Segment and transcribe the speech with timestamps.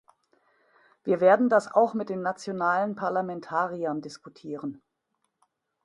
[1.03, 4.81] Wir werden das auch mit den nationalen Parlamentariern diskutieren.